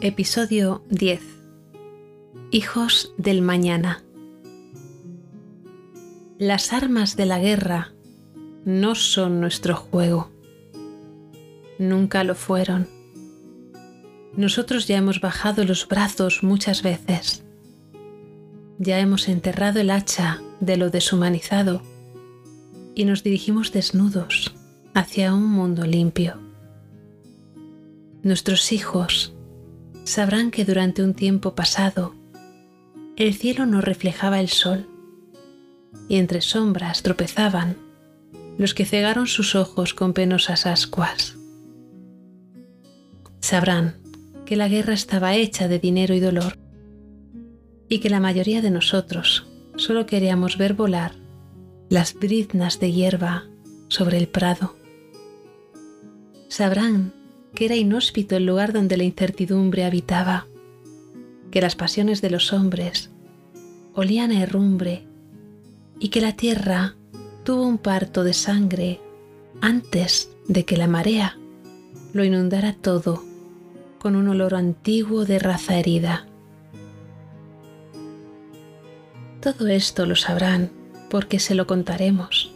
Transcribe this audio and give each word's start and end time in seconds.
Episodio 0.00 0.84
10 0.90 1.20
Hijos 2.52 3.12
del 3.18 3.42
Mañana 3.42 4.04
Las 6.38 6.72
armas 6.72 7.16
de 7.16 7.26
la 7.26 7.40
guerra 7.40 7.92
no 8.64 8.94
son 8.94 9.40
nuestro 9.40 9.74
juego. 9.74 10.30
Nunca 11.80 12.22
lo 12.22 12.36
fueron. 12.36 12.86
Nosotros 14.36 14.86
ya 14.86 14.98
hemos 14.98 15.20
bajado 15.20 15.64
los 15.64 15.88
brazos 15.88 16.44
muchas 16.44 16.84
veces. 16.84 17.42
Ya 18.78 19.00
hemos 19.00 19.26
enterrado 19.26 19.80
el 19.80 19.90
hacha 19.90 20.40
de 20.60 20.76
lo 20.76 20.90
deshumanizado 20.90 21.82
y 22.94 23.04
nos 23.04 23.24
dirigimos 23.24 23.72
desnudos 23.72 24.54
hacia 24.94 25.34
un 25.34 25.50
mundo 25.50 25.84
limpio. 25.86 26.38
Nuestros 28.22 28.70
hijos 28.70 29.34
sabrán 30.08 30.50
que 30.50 30.64
durante 30.64 31.02
un 31.02 31.12
tiempo 31.12 31.54
pasado 31.54 32.14
el 33.16 33.34
cielo 33.34 33.66
no 33.66 33.80
reflejaba 33.80 34.40
el 34.40 34.48
sol 34.48 34.88
y 36.08 36.16
entre 36.16 36.40
sombras 36.40 37.02
tropezaban 37.02 37.76
los 38.56 38.74
que 38.74 38.86
cegaron 38.86 39.26
sus 39.26 39.54
ojos 39.54 39.94
con 39.94 40.14
penosas 40.14 40.66
ascuas. 40.66 41.36
Sabrán 43.40 43.96
que 44.46 44.56
la 44.56 44.68
guerra 44.68 44.94
estaba 44.94 45.36
hecha 45.36 45.68
de 45.68 45.78
dinero 45.78 46.14
y 46.14 46.20
dolor 46.20 46.58
y 47.88 48.00
que 48.00 48.10
la 48.10 48.18
mayoría 48.18 48.62
de 48.62 48.70
nosotros 48.70 49.46
solo 49.76 50.06
queríamos 50.06 50.56
ver 50.56 50.72
volar 50.72 51.12
las 51.90 52.14
briznas 52.14 52.80
de 52.80 52.92
hierba 52.92 53.44
sobre 53.88 54.16
el 54.16 54.28
prado. 54.28 54.74
Sabrán 56.48 57.12
que 57.54 57.64
era 57.64 57.76
inhóspito 57.76 58.36
el 58.36 58.46
lugar 58.46 58.72
donde 58.72 58.96
la 58.96 59.04
incertidumbre 59.04 59.84
habitaba, 59.84 60.46
que 61.50 61.60
las 61.60 61.76
pasiones 61.76 62.20
de 62.20 62.30
los 62.30 62.52
hombres 62.52 63.10
olían 63.94 64.30
a 64.30 64.42
herrumbre 64.42 65.06
y 65.98 66.08
que 66.08 66.20
la 66.20 66.32
tierra 66.32 66.94
tuvo 67.44 67.66
un 67.66 67.78
parto 67.78 68.24
de 68.24 68.32
sangre 68.32 69.00
antes 69.60 70.30
de 70.46 70.64
que 70.64 70.76
la 70.76 70.86
marea 70.86 71.38
lo 72.12 72.24
inundara 72.24 72.74
todo 72.74 73.24
con 73.98 74.14
un 74.14 74.28
olor 74.28 74.54
antiguo 74.54 75.24
de 75.24 75.38
raza 75.38 75.78
herida. 75.78 76.26
Todo 79.40 79.66
esto 79.68 80.06
lo 80.06 80.14
sabrán 80.14 80.70
porque 81.10 81.38
se 81.38 81.54
lo 81.54 81.66
contaremos, 81.66 82.52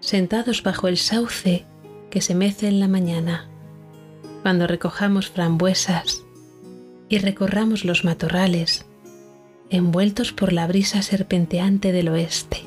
sentados 0.00 0.62
bajo 0.62 0.88
el 0.88 0.96
sauce 0.96 1.64
que 2.10 2.20
se 2.20 2.34
mece 2.34 2.68
en 2.68 2.80
la 2.80 2.88
mañana 2.88 3.48
cuando 4.42 4.66
recojamos 4.66 5.30
frambuesas 5.30 6.24
y 7.08 7.18
recorramos 7.18 7.84
los 7.84 8.04
matorrales 8.04 8.86
envueltos 9.70 10.32
por 10.32 10.52
la 10.52 10.66
brisa 10.66 11.02
serpenteante 11.02 11.92
del 11.92 12.08
oeste. 12.08 12.62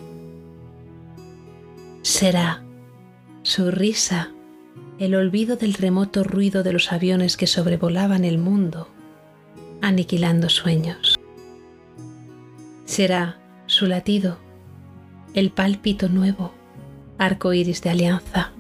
Será 2.02 2.64
su 3.44 3.72
risa 3.72 4.31
el 4.99 5.16
olvido 5.16 5.55
del 5.55 5.73
remoto 5.73 6.23
ruido 6.23 6.61
de 6.61 6.73
los 6.73 6.92
aviones 6.92 7.38
que 7.38 7.47
sobrevolaban 7.47 8.23
el 8.23 8.38
mundo, 8.38 8.88
aniquilando 9.81 10.49
sueños. 10.49 11.19
Será 12.86 13.39
su 13.66 13.88
latido 13.88 14.38
el 15.33 15.49
pálpito 15.49 16.09
nuevo, 16.09 16.53
arco 17.17 17.53
iris 17.53 17.81
de 17.81 17.89
alianza, 17.89 18.52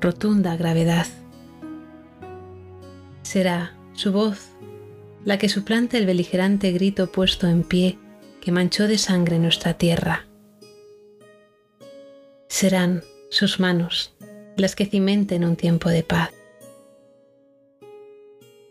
rotunda 0.00 0.56
gravedad 0.56 1.06
será 3.26 3.74
su 3.94 4.12
voz 4.12 4.50
la 5.24 5.36
que 5.36 5.48
suplante 5.48 5.98
el 5.98 6.06
beligerante 6.06 6.70
grito 6.70 7.10
puesto 7.10 7.48
en 7.48 7.64
pie 7.64 7.98
que 8.40 8.52
manchó 8.52 8.86
de 8.86 8.98
sangre 8.98 9.40
nuestra 9.40 9.74
tierra. 9.74 10.26
Serán 12.48 13.02
sus 13.28 13.58
manos 13.58 14.14
las 14.56 14.76
que 14.76 14.86
cimenten 14.86 15.44
un 15.44 15.56
tiempo 15.56 15.90
de 15.90 16.04
paz. 16.04 16.30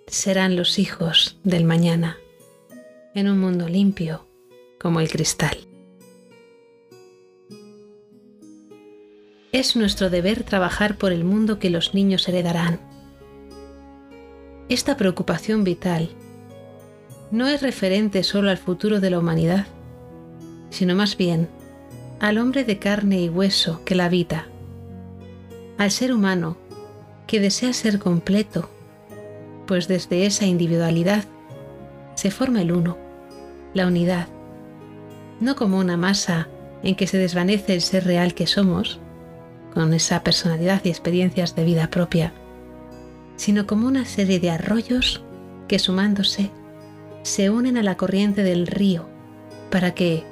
Serán 0.08 0.56
los 0.56 0.80
hijos 0.80 1.38
del 1.44 1.66
mañana 1.66 2.18
en 3.14 3.28
un 3.28 3.38
mundo 3.38 3.68
limpio 3.68 4.26
como 4.80 5.02
el 5.02 5.10
cristal. 5.10 5.58
Es 9.52 9.76
nuestro 9.76 10.10
deber 10.10 10.44
trabajar 10.44 10.98
por 10.98 11.12
el 11.12 11.26
mundo 11.26 11.60
que 11.60 11.70
los 11.70 11.94
niños 11.94 12.28
heredarán 12.30 12.80
esta 14.68 14.98
preocupación 14.98 15.64
vital 15.64 16.10
no 17.32 17.48
es 17.48 17.62
referente 17.62 18.24
solo 18.24 18.50
al 18.50 18.58
futuro 18.58 19.00
de 19.00 19.10
la 19.10 19.20
humanidad, 19.20 19.68
sino 20.70 20.96
más 20.96 21.18
bien 21.18 21.50
al 22.20 22.38
hombre 22.38 22.64
de 22.64 22.80
carne 22.80 23.22
y 23.22 23.30
hueso 23.30 23.82
que 23.86 23.94
la 23.94 24.06
habita, 24.06 24.48
al 25.78 25.92
ser 25.92 26.14
humano 26.14 26.58
que 27.28 27.40
desea 27.40 27.74
ser 27.74 28.00
completo, 28.00 28.70
pues 29.68 29.88
desde 29.88 30.26
esa 30.26 30.46
individualidad 30.46 31.26
se 32.16 32.32
forma 32.32 32.62
el 32.62 32.72
uno, 32.72 32.98
la 33.74 33.88
unidad, 33.88 34.28
no 35.40 35.56
como 35.56 35.78
una 35.78 35.98
masa 35.98 36.48
en 36.84 36.96
que 36.96 37.08
se 37.08 37.18
desvanece 37.18 37.74
el 37.74 37.82
ser 37.82 38.06
real 38.06 38.34
que 38.34 38.48
somos, 38.48 39.00
con 39.74 39.94
esa 39.94 40.24
personalidad 40.24 40.82
y 40.86 40.90
experiencias 40.90 41.56
de 41.56 41.66
vida 41.66 41.90
propia, 41.90 42.34
sino 43.36 43.68
como 43.68 43.88
una 43.88 44.06
serie 44.06 44.40
de 44.40 44.50
arroyos 44.50 45.24
que 45.68 45.80
sumándose 45.80 46.52
se 47.24 47.50
unen 47.50 47.78
a 47.78 47.84
la 47.84 47.98
corriente 47.98 48.44
del 48.44 48.68
río 48.68 49.10
para 49.72 49.94
que, 49.94 50.24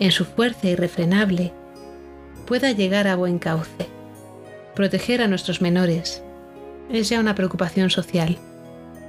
en 0.00 0.10
su 0.10 0.24
fuerza 0.24 0.68
irrefrenable, 0.68 1.52
pueda 2.46 2.72
llegar 2.72 3.06
a 3.06 3.16
buen 3.16 3.38
cauce. 3.38 3.88
Proteger 4.74 5.22
a 5.22 5.28
nuestros 5.28 5.60
menores 5.60 6.22
es 6.90 7.08
ya 7.08 7.20
una 7.20 7.34
preocupación 7.34 7.90
social, 7.90 8.36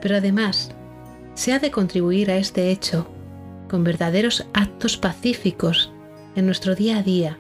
pero 0.02 0.18
además 0.18 0.72
se 1.34 1.54
ha 1.54 1.60
de 1.60 1.72
contribuir 1.72 2.30
a 2.30 2.38
este 2.38 2.70
hecho 2.70 3.08
con 3.70 3.84
verdaderos 3.84 4.46
actos 4.54 4.98
pacíficos 4.98 5.92
en 6.36 6.46
nuestro 6.46 6.76
día 6.76 6.98
a 6.98 7.04
día 7.04 7.40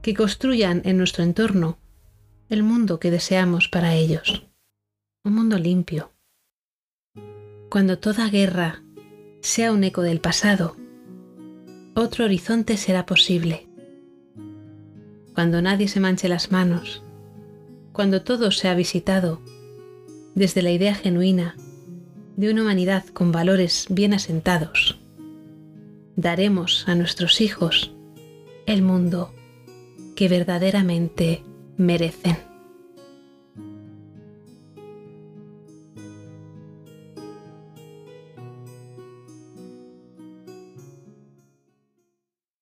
que 0.00 0.14
construyan 0.14 0.82
en 0.84 0.98
nuestro 0.98 1.22
entorno 1.22 1.78
el 2.48 2.62
mundo 2.62 2.98
que 2.98 3.10
deseamos 3.10 3.68
para 3.68 3.94
ellos 3.94 4.51
un 5.24 5.36
mundo 5.36 5.56
limpio. 5.56 6.10
Cuando 7.70 7.98
toda 7.98 8.28
guerra 8.28 8.82
sea 9.40 9.70
un 9.70 9.84
eco 9.84 10.02
del 10.02 10.20
pasado, 10.20 10.76
otro 11.94 12.24
horizonte 12.24 12.76
será 12.76 13.06
posible. 13.06 13.68
Cuando 15.32 15.62
nadie 15.62 15.86
se 15.86 16.00
manche 16.00 16.28
las 16.28 16.50
manos, 16.50 17.04
cuando 17.92 18.22
todo 18.22 18.50
sea 18.50 18.74
visitado 18.74 19.40
desde 20.34 20.60
la 20.60 20.72
idea 20.72 20.94
genuina 20.94 21.54
de 22.36 22.50
una 22.50 22.62
humanidad 22.62 23.06
con 23.06 23.30
valores 23.30 23.86
bien 23.90 24.14
asentados, 24.14 24.98
daremos 26.16 26.88
a 26.88 26.96
nuestros 26.96 27.40
hijos 27.40 27.94
el 28.66 28.82
mundo 28.82 29.32
que 30.16 30.28
verdaderamente 30.28 31.44
merecen. 31.76 32.51